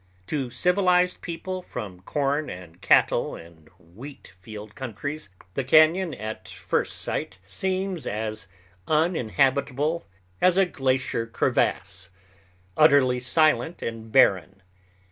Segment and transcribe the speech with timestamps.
[0.25, 6.99] To civilized people from corn and cattle and wheat field countries the cañon at first
[6.99, 8.47] sight seems as
[8.87, 10.07] uninhabitable
[10.41, 12.09] as a glacier crevasse,
[12.75, 14.63] utterly silent and barren.